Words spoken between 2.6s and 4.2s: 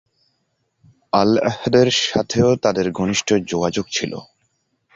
তাদের ঘনিষ্ঠ যোগাযোগ ছিল।